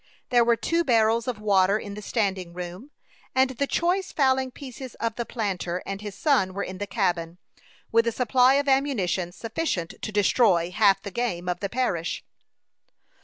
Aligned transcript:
There 0.29 0.43
were 0.43 0.55
two 0.55 0.83
barrels 0.83 1.27
of 1.27 1.37
water 1.39 1.77
in 1.77 1.93
the 1.93 2.01
standing 2.01 2.53
room, 2.55 2.89
and 3.35 3.51
the 3.51 3.67
choice 3.67 4.11
fowling 4.11 4.49
pieces 4.49 4.95
of 4.95 5.15
the 5.15 5.27
planter 5.27 5.83
and 5.85 6.01
his 6.01 6.15
son 6.17 6.55
were 6.55 6.63
in 6.63 6.79
the 6.79 6.87
cabin, 6.87 7.37
with 7.91 8.07
a 8.07 8.11
supply 8.11 8.55
of 8.55 8.67
ammunition 8.67 9.31
sufficient 9.31 9.93
to 10.01 10.11
destroy 10.11 10.71
half 10.71 11.03
the 11.03 11.11
game 11.11 11.47
of 11.47 11.59
the 11.59 11.69
parish. 11.69 12.23